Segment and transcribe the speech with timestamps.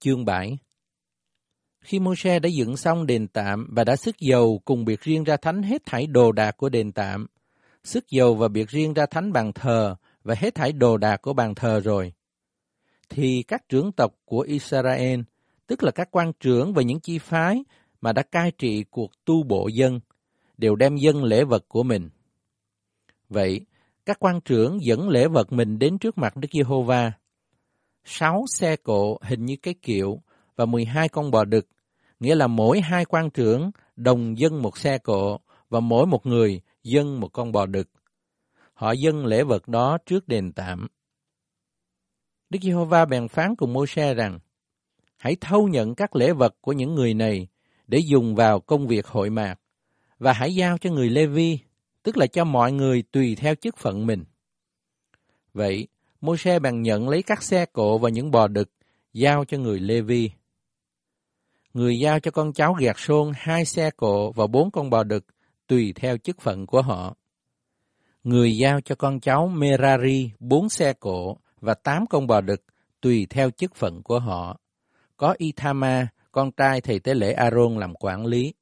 [0.00, 0.58] Chương 7
[1.80, 5.36] Khi Môi-se đã dựng xong đền tạm và đã sức dầu cùng biệt riêng ra
[5.36, 7.26] thánh hết thảy đồ đạc của đền tạm,
[7.84, 11.32] sức dầu và biệt riêng ra thánh bàn thờ và hết thảy đồ đạc của
[11.32, 12.12] bàn thờ rồi,
[13.08, 15.20] thì các trưởng tộc của Israel,
[15.66, 17.64] tức là các quan trưởng và những chi phái
[18.00, 20.00] mà đã cai trị cuộc tu bộ dân,
[20.58, 22.08] đều đem dân lễ vật của mình.
[23.28, 23.60] Vậy,
[24.06, 27.12] các quan trưởng dẫn lễ vật mình đến trước mặt Đức Giê-hô-va.
[28.08, 30.22] Sáu xe cộ hình như cái kiệu
[30.56, 31.68] và 12 con bò đực,
[32.20, 36.60] nghĩa là mỗi hai quan trưởng đồng dân một xe cộ và mỗi một người
[36.82, 37.88] dân một con bò đực.
[38.74, 40.86] Họ dâng lễ vật đó trước đền tạm.
[42.50, 44.38] Đức Giê-hô-va bèn phán cùng Mô-se rằng,
[45.16, 47.48] hãy thâu nhận các lễ vật của những người này
[47.86, 49.60] để dùng vào công việc hội mạc,
[50.18, 51.58] và hãy giao cho người Lê-vi,
[52.02, 54.24] tức là cho mọi người tùy theo chức phận mình.
[55.52, 55.88] Vậy,
[56.26, 58.70] Môi-se bèn nhận lấy các xe cộ và những bò đực,
[59.12, 60.30] giao cho người Lê-vi.
[61.74, 65.24] Người giao cho con cháu gạt xôn hai xe cộ và bốn con bò đực,
[65.66, 67.16] tùy theo chức phận của họ.
[68.24, 72.64] Người giao cho con cháu Merari bốn xe cộ và tám con bò đực,
[73.00, 74.60] tùy theo chức phận của họ.
[75.16, 78.54] Có Ithama, con trai thầy tế lễ Aaron làm quản lý.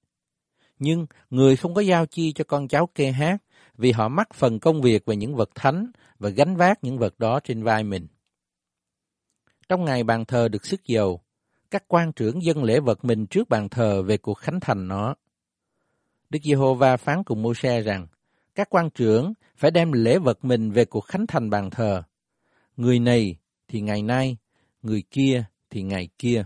[0.78, 3.43] Nhưng người không có giao chi cho con cháu kê hát
[3.76, 7.18] vì họ mắc phần công việc về những vật thánh và gánh vác những vật
[7.18, 8.06] đó trên vai mình.
[9.68, 11.20] Trong ngày bàn thờ được sức dầu,
[11.70, 15.14] các quan trưởng dân lễ vật mình trước bàn thờ về cuộc khánh thành nó.
[16.30, 18.06] Đức Giê-hô-va phán cùng Mô-xe rằng,
[18.54, 22.02] các quan trưởng phải đem lễ vật mình về cuộc khánh thành bàn thờ.
[22.76, 23.36] Người này
[23.68, 24.36] thì ngày nay,
[24.82, 26.44] người kia thì ngày kia.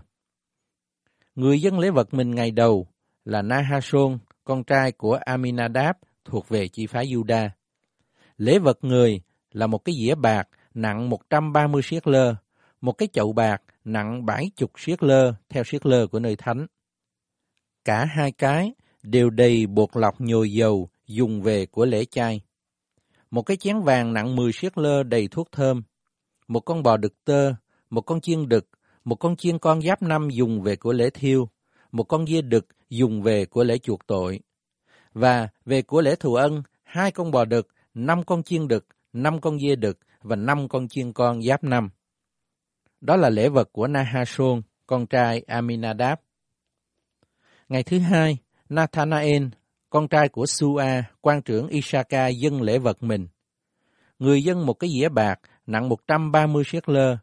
[1.35, 2.87] Người dân lễ vật mình ngày đầu
[3.25, 5.95] là Nahashon, con trai của Aminadab,
[6.29, 7.49] thuộc về chi phái Juda.
[8.37, 12.35] Lễ vật người là một cái dĩa bạc nặng 130 siết lơ,
[12.81, 16.67] một cái chậu bạc nặng 70 siết lơ theo siết lơ của nơi thánh.
[17.85, 22.41] Cả hai cái đều đầy bột lọc nhồi dầu dùng về của lễ chay.
[23.31, 25.83] Một cái chén vàng nặng 10 siết lơ đầy thuốc thơm,
[26.47, 27.53] một con bò đực tơ,
[27.89, 28.69] một con chiên đực,
[29.03, 31.49] một con chiên con giáp năm dùng về của lễ thiêu,
[31.91, 34.39] một con dê đực dùng về của lễ chuộc tội.
[35.13, 39.41] Và về của lễ thù ân, hai con bò đực, năm con chiên đực, năm
[39.41, 41.89] con dê đực và năm con chiên con giáp năm.
[43.01, 46.19] Đó là lễ vật của Nahashon, con trai Aminadab.
[47.69, 48.37] Ngày thứ hai,
[48.69, 49.43] Nathanael,
[49.89, 50.83] con trai của Sua,
[51.21, 53.27] quan trưởng Isaka dân lễ vật mình.
[54.19, 57.17] Người dân một cái dĩa bạc nặng 130 siết lơ,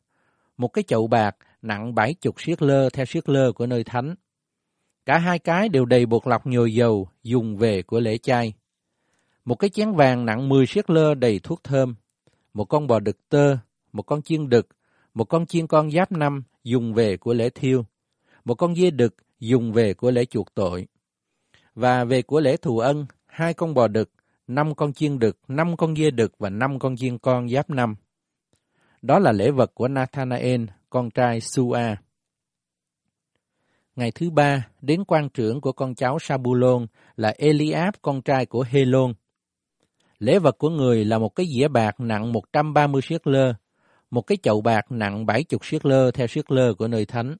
[0.56, 4.14] một cái chậu bạc nặng 70 siết lơ theo siết lơ của nơi thánh.
[5.06, 8.54] Cả hai cái đều đầy bột lọc nhồi dầu dùng về của lễ chay.
[9.44, 11.94] Một cái chén vàng nặng 10 siết lơ đầy thuốc thơm,
[12.54, 13.56] một con bò đực tơ,
[13.92, 14.68] một con chiên đực,
[15.14, 17.84] một con chiên con giáp năm dùng về của lễ thiêu,
[18.44, 20.86] một con dê đực dùng về của lễ chuộc tội.
[21.74, 24.10] Và về của lễ thù ân, hai con bò đực,
[24.46, 27.94] năm con chiên đực, năm con dê đực và năm con chiên con giáp năm.
[29.02, 31.78] Đó là lễ vật của Nathanael, con trai Sua.
[33.96, 36.86] Ngày thứ ba, đến quan trưởng của con cháu Sabulon
[37.16, 39.14] là Eliab, con trai của Helon.
[40.18, 43.54] Lễ vật của người là một cái dĩa bạc nặng 130 siết lơ,
[44.10, 47.36] một cái chậu bạc nặng 70 siết lơ theo siết lơ của nơi thánh.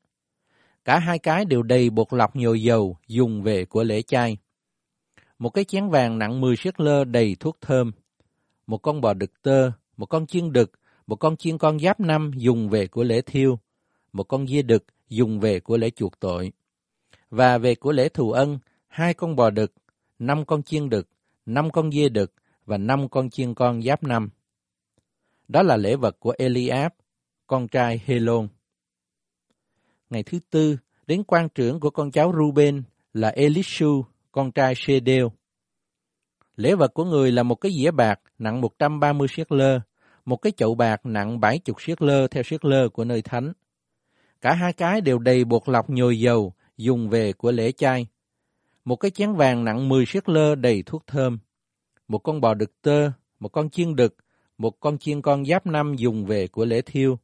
[0.84, 4.37] Cả hai cái đều đầy bột lọc nhồi dầu dùng về của lễ chay.
[5.38, 7.93] Một cái chén vàng nặng 10 siết lơ đầy thuốc thơm.
[8.67, 10.73] Một con bò đực tơ, một con chiên đực,
[11.06, 13.59] một con chiên con giáp năm dùng về của lễ thiêu.
[14.12, 16.53] Một con dê đực dùng về của lễ chuộc tội.
[17.31, 18.59] Và về của lễ thù ân,
[18.89, 19.72] hai con bò đực,
[20.19, 21.09] năm con chiên đực,
[21.47, 22.33] năm con dê đực
[22.67, 24.31] và năm con chiên con giáp năm.
[25.49, 26.93] Đó là lễ vật của Eliab,
[27.47, 28.49] con trai Helon.
[30.11, 35.33] Ngày thứ tư, đến quan trưởng của con cháu Ruben là Elishu, con trai Shedeo.
[36.56, 39.81] Lễ vật của người là một cái dĩa bạc nặng 130 siết lơ,
[40.25, 43.53] một cái chậu bạc nặng 70 siết lơ theo siết lơ của nơi thánh.
[44.41, 48.06] Cả hai cái đều đầy bột lọc nhồi dầu, dùng về của lễ chay.
[48.85, 51.38] Một cái chén vàng nặng 10 siết lơ đầy thuốc thơm.
[52.09, 53.11] Một con bò đực tơ,
[53.41, 54.17] một con chiên đực,
[54.59, 57.19] một con chiên con giáp năm dùng về của lễ thiêu.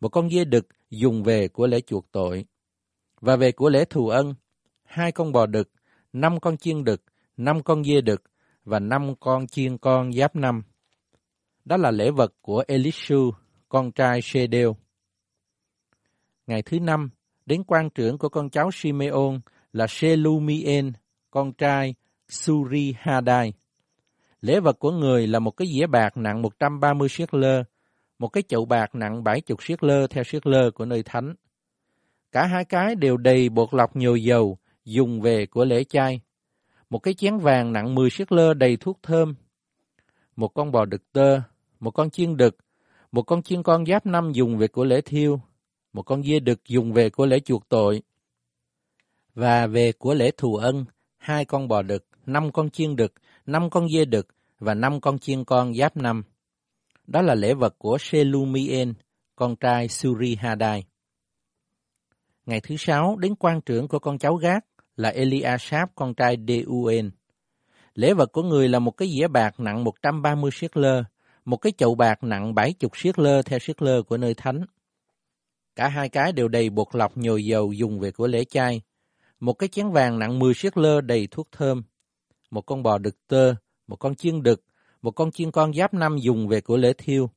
[0.00, 2.44] Một con dê đực dùng về của lễ chuộc tội.
[3.20, 4.34] Và về của lễ thù ân,
[4.84, 5.70] hai con bò đực,
[6.12, 7.02] năm con chiên đực,
[7.36, 8.22] năm con dê đực
[8.64, 10.62] và năm con chiên con giáp năm.
[11.64, 13.30] Đó là lễ vật của Elishu,
[13.68, 14.76] con trai Shedeo.
[16.50, 17.10] Ngày thứ năm,
[17.46, 19.40] đến quan trưởng của con cháu Simeon
[19.72, 20.92] là Shelumien,
[21.30, 21.94] con trai
[22.28, 23.52] Suri Hadai.
[24.40, 27.64] Lễ vật của người là một cái dĩa bạc nặng 130 siết lơ,
[28.18, 31.34] một cái chậu bạc nặng 70 siết lơ theo siết lơ của nơi thánh.
[32.32, 36.20] Cả hai cái đều đầy bột lọc nhồi dầu, dùng về của lễ chay.
[36.90, 39.34] Một cái chén vàng nặng 10 siết lơ đầy thuốc thơm.
[40.36, 41.40] Một con bò đực tơ,
[41.80, 42.56] một con chiên đực,
[43.12, 45.40] một con chiên con giáp năm dùng về của lễ thiêu,
[45.92, 48.02] một con dê đực dùng về của lễ chuộc tội,
[49.34, 50.84] và về của lễ thù ân,
[51.18, 53.12] hai con bò đực, năm con chiên đực,
[53.46, 54.26] năm con dê đực
[54.58, 56.22] và năm con chiên con giáp năm.
[57.06, 58.94] Đó là lễ vật của Selumien,
[59.36, 60.84] con trai Surihadai.
[62.46, 64.64] Ngày thứ sáu đến quan trưởng của con cháu gác
[64.96, 67.10] là Eliashab, con trai Deuen.
[67.94, 71.04] Lễ vật của người là một cái dĩa bạc nặng 130 siết lơ,
[71.44, 74.64] một cái chậu bạc nặng 70 siết lơ theo siết lơ của nơi thánh.
[75.76, 78.82] Cả hai cái đều đầy bột lọc nhồi dầu dùng về của lễ chay.
[79.40, 81.82] Một cái chén vàng nặng 10 siết lơ đầy thuốc thơm.
[82.50, 83.54] Một con bò đực tơ,
[83.86, 84.64] một con chiên đực,
[85.02, 87.30] một con chiên con giáp năm dùng về của lễ thiêu.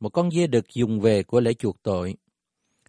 [0.00, 2.14] Một con dê đực dùng về của lễ chuộc tội.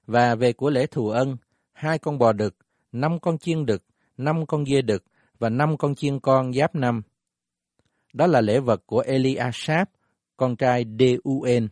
[0.07, 1.37] Và về của lễ thù ân,
[1.71, 2.55] hai con bò đực,
[2.91, 3.83] năm con chiên đực,
[4.17, 5.03] năm con dê đực
[5.39, 7.01] và năm con chiên con giáp năm.
[8.13, 9.87] Đó là lễ vật của Eliashab,
[10.37, 11.67] con trai Deuen.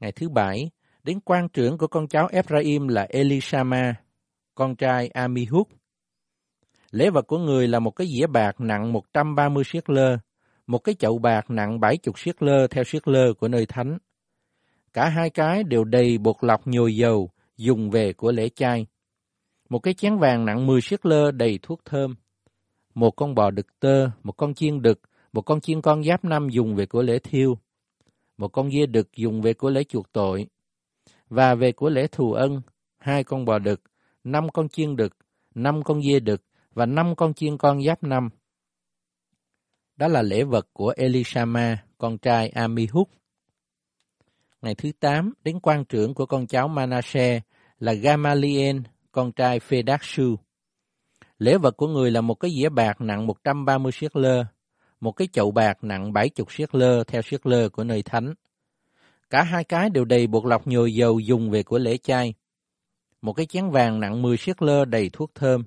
[0.00, 0.70] Ngày thứ bảy,
[1.06, 3.94] đến quan trưởng của con cháu Ephraim là Elishama,
[4.54, 5.66] con trai Amihud.
[6.90, 10.18] Lễ vật của người là một cái dĩa bạc nặng 130 siết lơ,
[10.66, 13.98] một cái chậu bạc nặng 70 siết lơ theo siết lơ của nơi thánh.
[14.92, 18.86] Cả hai cái đều đầy bột lọc nhồi dầu, dùng về của lễ chay.
[19.68, 22.14] Một cái chén vàng nặng 10 siết lơ đầy thuốc thơm.
[22.94, 25.00] Một con bò đực tơ, một con chiên đực,
[25.32, 27.58] một con chiên con giáp năm dùng về của lễ thiêu.
[28.36, 30.46] Một con dê đực dùng về của lễ chuộc tội.
[31.28, 32.62] Và về của lễ thù ân,
[32.98, 33.82] hai con bò đực,
[34.24, 35.16] năm con chiên đực,
[35.54, 36.42] năm con dê đực
[36.74, 38.28] và năm con chiên con giáp năm.
[39.96, 43.06] Đó là lễ vật của Elishama, con trai Amihud.
[44.62, 47.42] Ngày thứ tám, đến quan trưởng của con cháu Manasseh
[47.78, 48.76] là Gamaliel,
[49.12, 50.36] con trai Phedakshu.
[51.38, 54.44] Lễ vật của người là một cái dĩa bạc nặng 130 siết lơ,
[55.00, 58.34] một cái chậu bạc nặng 70 siết lơ theo siết lơ của nơi thánh.
[59.30, 62.34] Cả hai cái đều đầy bột lọc nhồi dầu dùng về của lễ chay.
[63.22, 65.64] Một cái chén vàng nặng 10 siết lơ đầy thuốc thơm,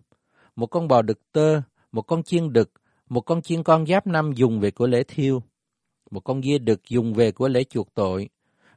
[0.56, 1.62] một con bò đực tơ,
[1.92, 2.72] một con chiên đực,
[3.10, 5.44] một con chiên con giáp năm dùng về của lễ thiêu,
[6.12, 8.30] một con dê đực dùng về của lễ chuộc tội,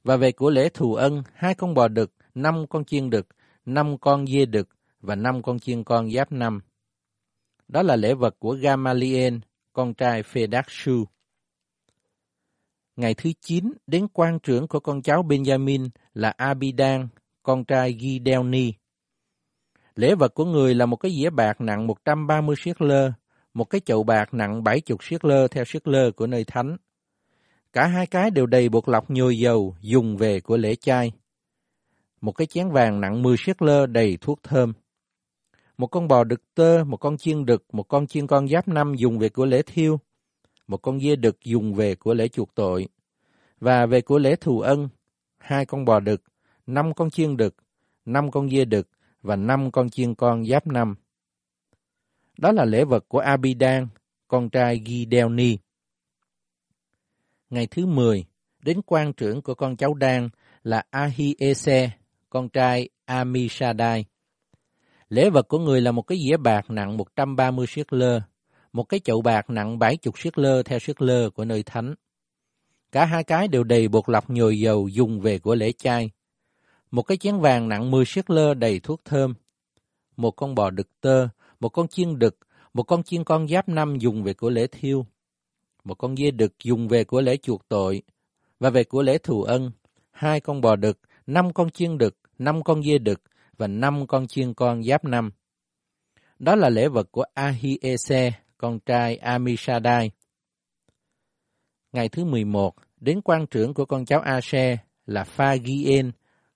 [0.04, 3.26] và về của lễ thù ân, hai con bò đực, năm con chiên đực,
[3.64, 4.68] năm con dê đực
[5.00, 6.60] và năm con chiên con giáp năm.
[7.68, 9.36] Đó là lễ vật của Gamaliel,
[9.72, 11.04] con trai Phedakshu.
[12.96, 17.08] Ngày thứ chín đến quan trưởng của con cháu Benjamin là Abidan,
[17.42, 18.72] con trai Gideoni.
[19.94, 23.12] Lễ vật của người là một cái dĩa bạc nặng 130 siết lơ,
[23.54, 26.76] một cái chậu bạc nặng 70 siết lơ theo siết lơ của nơi thánh.
[27.72, 31.12] Cả hai cái đều đầy bột lọc nhồi dầu dùng về của lễ chay.
[32.20, 34.72] Một cái chén vàng nặng 10 siết lơ đầy thuốc thơm.
[35.78, 38.94] Một con bò đực tơ, một con chiên đực, một con chiên con giáp năm
[38.94, 39.98] dùng về của lễ thiêu.
[40.66, 42.88] Một con dê đực dùng về của lễ chuộc tội.
[43.60, 44.88] Và về của lễ thù ân,
[45.38, 46.22] hai con bò đực,
[46.66, 47.54] năm con chiên đực,
[48.04, 48.88] năm con dê đực
[49.22, 50.94] và năm con chiên con giáp năm.
[52.38, 53.88] Đó là lễ vật của Abidan,
[54.28, 55.58] con trai Gideoni.
[57.50, 58.24] Ngày thứ 10,
[58.62, 60.28] đến quan trưởng của con cháu Đan
[60.62, 61.90] là Ahiese,
[62.30, 64.04] con trai Amishadai.
[65.08, 68.20] Lễ vật của người là một cái dĩa bạc nặng 130 siết lơ,
[68.72, 71.94] một cái chậu bạc nặng 70 siết lơ theo siết lơ của nơi thánh.
[72.92, 76.10] Cả hai cái đều đầy bột lọc nhồi dầu dùng về của lễ chay.
[76.90, 79.34] Một cái chén vàng nặng 10 siết lơ đầy thuốc thơm.
[80.16, 81.28] Một con bò đực tơ,
[81.60, 82.38] một con chiên đực,
[82.74, 85.06] một con chiên con giáp năm dùng về của lễ thiêu.
[85.84, 88.02] Một con dê đực dùng về của lễ chuộc tội.
[88.60, 89.70] Và về của lễ thù ân,
[90.10, 93.22] hai con bò đực, năm con chiên đực, năm con dê đực
[93.56, 95.30] và năm con chiên con giáp năm.
[96.38, 100.10] Đó là lễ vật của Ahiese, con trai Amishadai.
[101.92, 104.76] Ngày thứ 11, đến quan trưởng của con cháu Ashe
[105.06, 106.10] là Phagien,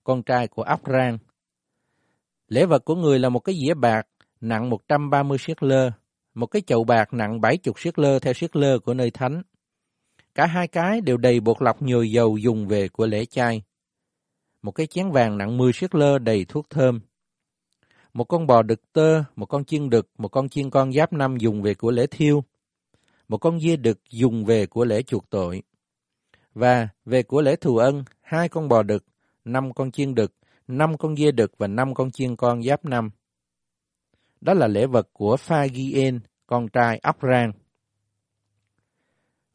[0.05, 1.19] con trai của Afran.
[2.49, 4.07] Lễ vật của người là một cái dĩa bạc
[4.41, 5.91] nặng 130 siết lơ,
[6.35, 9.43] một cái chậu bạc nặng 70 siết lơ theo siết lơ của nơi thánh.
[10.35, 13.63] Cả hai cái đều đầy bột lọc nhồi dầu dùng về của lễ chay.
[14.63, 17.01] Một cái chén vàng nặng 10 siết lơ đầy thuốc thơm.
[18.17, 21.37] Một con bò đực tơ, một con chiên đực, một con chiên con giáp năm
[21.37, 22.45] dùng về của lễ thiêu.
[23.29, 25.63] Một con dê đực dùng về của lễ chuộc tội.
[26.55, 29.05] Và về của lễ thù ân, hai con bò đực,
[29.45, 30.35] năm con chiên đực,
[30.69, 33.11] năm con dê đực và năm con chiên con giáp năm.
[34.41, 37.53] Đó là lễ vật của Phagien, con trai Ốc-rang.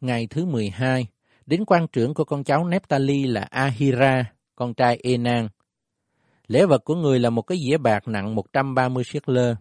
[0.02, 1.08] Ngày thứ 12,
[1.46, 5.48] đến quan trưởng của con cháu Nephtali là Ahira, con trai Enan.
[6.52, 9.56] Lễ vật của người là một cái dĩa bạc nặng 130 siết lơ,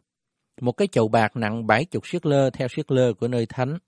[0.61, 3.79] một cái chậu bạc nặng 70 siết lơ theo siết lơ của nơi thánh.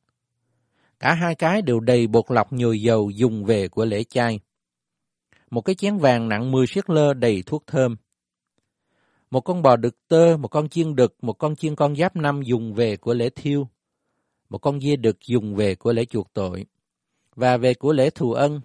[1.00, 4.40] Cả hai cái đều đầy bột lọc nhồi dầu dùng về của lễ chay.
[5.50, 7.96] Một cái chén vàng nặng 10 siết lơ đầy thuốc thơm.
[9.30, 12.42] Một con bò đực tơ, một con chiên đực, một con chiên con giáp năm
[12.42, 13.68] dùng về của lễ thiêu.
[14.48, 16.66] Một con dê đực dùng về của lễ chuộc tội.
[17.34, 18.60] Và về của lễ thù ân,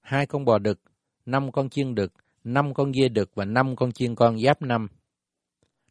[0.00, 0.80] hai con bò đực,
[1.26, 2.12] năm con chiên đực,
[2.48, 4.88] năm con dê đực và năm con chiên con giáp năm.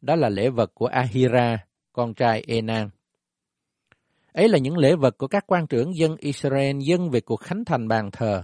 [0.01, 2.89] Đó là lễ vật của Ahira, con trai Enan.
[4.33, 7.65] Ấy là những lễ vật của các quan trưởng dân Israel dân về cuộc khánh
[7.65, 8.43] thành bàn thờ.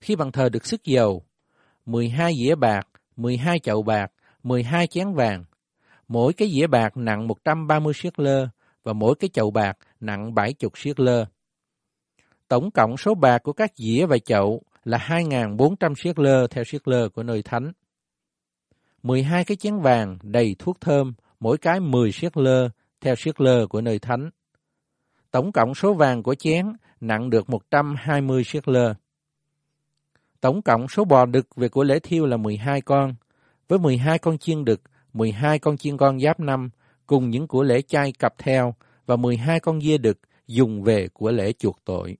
[0.00, 1.22] Khi bàn thờ được sức dầu,
[1.86, 5.44] 12 dĩa bạc, 12 chậu bạc, 12 chén vàng,
[6.08, 8.48] mỗi cái dĩa bạc nặng 130 siết lơ
[8.82, 11.24] và mỗi cái chậu bạc nặng 70 siết lơ.
[12.48, 16.88] Tổng cộng số bạc của các dĩa và chậu là 2.400 siết lơ theo siết
[16.88, 17.72] lơ của nơi thánh.
[19.02, 22.68] 12 cái chén vàng đầy thuốc thơm, mỗi cái 10 siết lơ
[23.00, 24.30] theo siết lơ của nơi thánh.
[25.30, 28.94] Tổng cộng số vàng của chén nặng được 120 siết lơ.
[30.40, 33.14] Tổng cộng số bò đực về của lễ thiêu là 12 con,
[33.68, 34.80] với 12 con chiên đực,
[35.12, 36.70] 12 con chiên con giáp năm,
[37.06, 38.74] cùng những của lễ chay cặp theo,
[39.06, 42.16] và 12 con dê đực dùng về của lễ chuộc tội.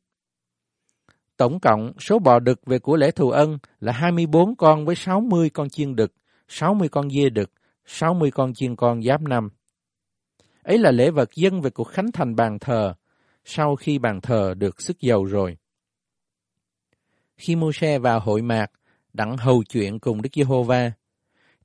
[1.37, 5.51] Tổng cộng, số bò đực về của lễ thù ân là 24 con với 60
[5.51, 6.13] con chiên đực,
[6.49, 7.51] 60 con dê đực,
[7.87, 9.49] 60 con chiên con giáp năm.
[10.63, 12.95] Ấy là lễ vật dân về cuộc khánh thành bàn thờ,
[13.45, 15.57] sau khi bàn thờ được sức dầu rồi.
[17.37, 18.67] Khi Mô-se vào hội mạc,
[19.13, 20.93] đặng hầu chuyện cùng Đức Giê-hô-va,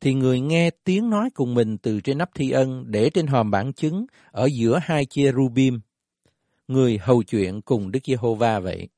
[0.01, 3.51] thì người nghe tiếng nói cùng mình từ trên nắp thi ân để trên hòm
[3.51, 5.79] bản chứng ở giữa hai chia rubim.
[6.67, 8.89] Người hầu chuyện cùng Đức Giê-hô-va vậy.